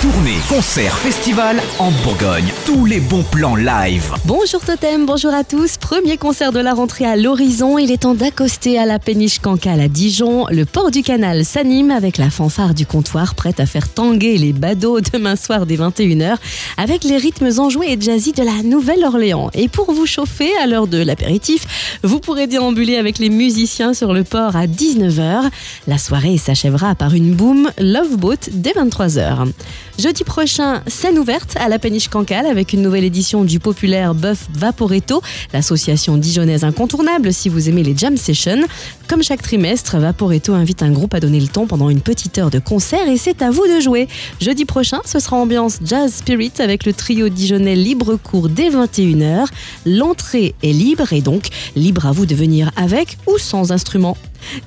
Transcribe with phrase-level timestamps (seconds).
[0.00, 2.44] Tournée, concert, festival en Bourgogne.
[2.64, 4.14] Tous les bons plans live.
[4.26, 5.76] Bonjour Totem, bonjour à tous.
[5.76, 7.78] Premier concert de la rentrée à l'horizon.
[7.78, 10.46] Il est temps d'accoster à la péniche Cancale à Dijon.
[10.50, 14.52] Le port du canal s'anime avec la fanfare du comptoir prête à faire tanguer les
[14.52, 16.36] badauds demain soir dès 21h
[16.76, 19.50] avec les rythmes enjoués et jazzy de la Nouvelle-Orléans.
[19.54, 24.12] Et pour vous chauffer à l'heure de l'apéritif, vous pourrez déambuler avec les musiciens sur
[24.12, 25.50] le port à 19h.
[25.88, 29.48] La soirée s'achèvera par une boom Love Boat dès 23h.
[29.98, 34.46] Jeudi prochain, scène ouverte à la péniche Cancale avec une nouvelle édition du populaire Buff
[34.54, 35.20] Vaporetto,
[35.52, 38.64] l'association dijonnaise incontournable si vous aimez les jam sessions.
[39.08, 42.50] Comme chaque trimestre, Vaporetto invite un groupe à donner le ton pendant une petite heure
[42.50, 44.06] de concert et c'est à vous de jouer.
[44.40, 49.46] Jeudi prochain, ce sera ambiance Jazz Spirit avec le trio dijonnais Libre Cours dès 21h.
[49.84, 54.16] L'entrée est libre et donc libre à vous de venir avec ou sans instrument.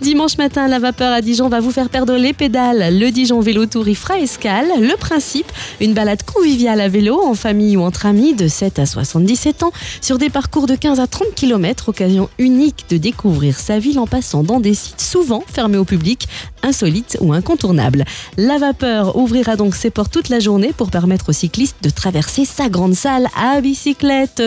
[0.00, 2.98] Dimanche matin, la vapeur à Dijon va vous faire perdre les pédales.
[2.98, 4.68] Le Dijon Vélo Tour y fera escale.
[4.80, 8.86] Le principe, une balade conviviale à vélo, en famille ou entre amis de 7 à
[8.86, 13.78] 77 ans, sur des parcours de 15 à 30 km, occasion unique de découvrir sa
[13.78, 16.28] ville en passant dans des sites souvent fermés au public,
[16.62, 18.04] insolites ou incontournables.
[18.36, 22.44] La vapeur ouvrira donc ses portes toute la journée pour permettre aux cyclistes de traverser
[22.44, 24.42] sa grande salle à bicyclette.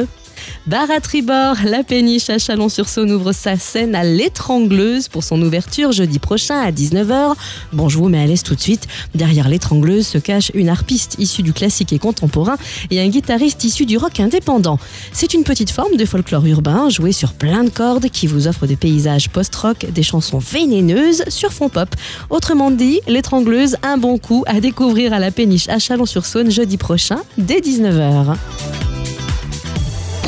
[0.65, 5.91] Bar à tribord, la péniche à Chalon-sur-Saône ouvre sa scène à l'étrangleuse pour son ouverture
[5.91, 7.33] jeudi prochain à 19h.
[7.73, 8.87] Bon, je vous mets à l'aise tout de suite.
[9.13, 12.55] Derrière l'étrangleuse se cache une harpiste issue du classique et contemporain
[12.91, 14.79] et un guitariste issu du rock indépendant.
[15.11, 18.65] C'est une petite forme de folklore urbain joué sur plein de cordes qui vous offre
[18.65, 21.89] des paysages post-rock, des chansons vénéneuses sur fond pop.
[22.29, 27.19] Autrement dit, l'étrangleuse, un bon coup à découvrir à la péniche à Chalon-sur-Saône jeudi prochain
[27.37, 28.37] dès 19h.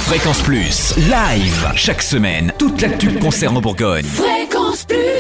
[0.06, 0.94] Fréquence Plus.
[0.98, 1.72] Live.
[1.76, 4.06] Chaque semaine, toute l'actu concerne en Bourgogne.
[4.06, 5.15] Fréquence Plus